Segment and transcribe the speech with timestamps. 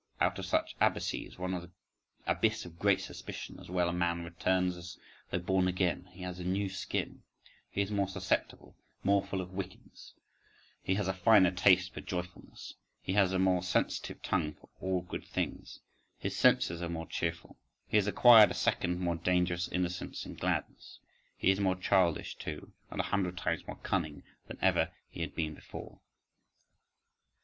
[0.19, 1.71] Out of such abysses, out of the
[2.25, 4.97] abyss of great suspicion as well, a man returns as
[5.29, 7.21] though born again, he has a new skin,
[7.69, 10.15] he is more susceptible, more full of wickedness;
[10.81, 15.01] he has a finer taste for joyfulness; he has a more sensitive tongue for all
[15.03, 15.81] good things;
[16.17, 20.97] his senses are more cheerful; he has acquired a second, more dangerous, innocence in gladness;
[21.37, 25.35] he is more childish too, and a hundred times more cunning than ever he had
[25.35, 25.99] been before.